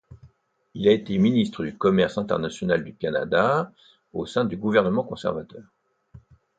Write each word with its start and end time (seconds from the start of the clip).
Il 0.73 0.87
a 0.87 0.93
été 0.93 1.15
ministre 1.19 1.63
du 1.63 1.77
Commerce 1.77 2.17
international 2.17 2.83
du 2.83 2.95
Canada 2.95 3.71
au 4.13 4.25
sein 4.25 4.45
du 4.45 4.57
gouvernement 4.57 5.03
conservateur. 5.03 5.61